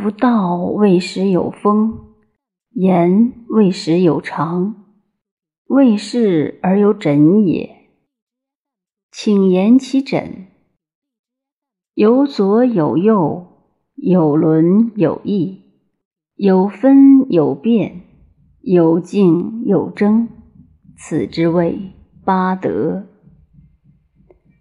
[0.00, 2.14] 夫道未时有风，
[2.70, 4.74] 言未时有常，
[5.66, 7.90] 未事而有枕也。
[9.12, 10.46] 请言其枕。
[11.92, 13.46] 有左有右，
[13.94, 15.60] 有轮有异，
[16.34, 18.00] 有分有变，
[18.62, 20.28] 有静有争，
[20.96, 21.92] 此之谓
[22.24, 23.04] 八德。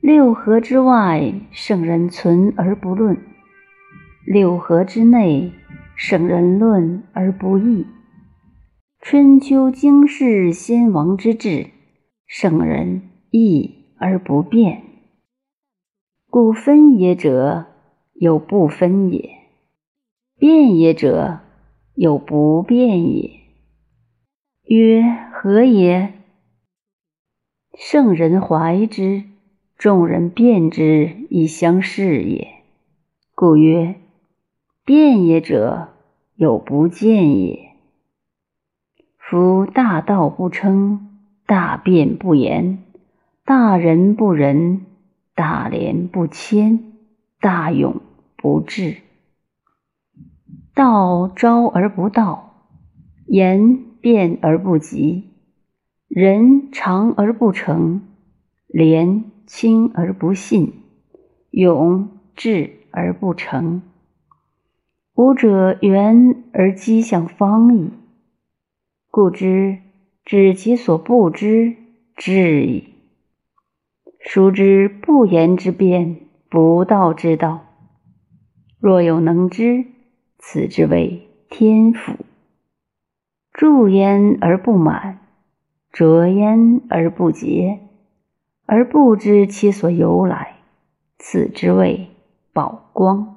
[0.01, 3.18] 六合之外，圣人存而不论。
[4.32, 5.54] 六合之内，
[5.96, 7.88] 圣人论而不议。
[9.02, 11.71] 春秋经世先王之治，
[12.28, 14.83] 圣人易而不变。
[16.29, 17.65] 故分也者，
[18.14, 19.32] 有不分也；
[20.38, 21.39] 辩也者，
[21.96, 23.32] 有不辩也。
[24.66, 25.02] 曰
[25.33, 26.14] 何也？
[27.74, 29.24] 圣人怀之，
[29.75, 32.47] 众人辩之，以相视也。
[33.33, 33.95] 故曰。
[34.89, 35.89] 辩也者，
[36.35, 37.73] 有不见也。
[39.19, 42.83] 夫大道不称，大辩不言，
[43.45, 44.87] 大仁不仁，
[45.35, 46.93] 大廉不谦，
[47.39, 48.01] 大勇
[48.35, 48.95] 不智。
[50.73, 52.65] 道招而不道，
[53.27, 55.29] 言辩而不及，
[56.07, 58.01] 仁长而不成，
[58.65, 60.81] 廉轻而不信，
[61.51, 63.83] 勇智而不成。
[65.20, 67.92] 吾者圆而积向方矣，
[69.12, 69.80] 故知
[70.23, 71.75] 知其所不知，
[72.16, 72.94] 知矣。
[74.22, 77.66] 孰知不言之辩，不道之道？
[78.80, 79.88] 若有能知，
[80.38, 82.14] 此之谓天府。
[83.52, 85.20] 著焉而不满，
[85.92, 87.81] 折焉而不竭，
[88.66, 90.59] 而不知其所由来，
[91.17, 92.08] 此之谓
[92.53, 93.36] 宝光。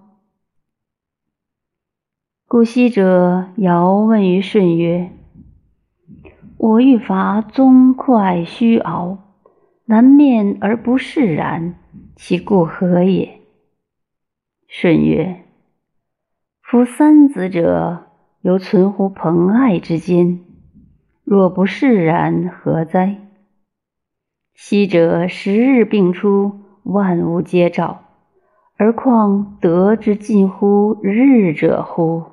[2.52, 5.10] 故昔者尧问于舜曰
[6.58, 9.16] ：“我欲伐宗快虚敖，
[9.86, 11.76] 南面而不释然，
[12.14, 13.40] 其故何也？”
[14.68, 15.44] 舜曰
[16.60, 18.02] ：“夫三子者，
[18.42, 20.40] 犹存乎朋爱之间，
[21.24, 23.16] 若不释然，何哉？
[24.52, 28.02] 昔者十日并出，万物皆照，
[28.76, 32.24] 而况得之近乎日者乎？”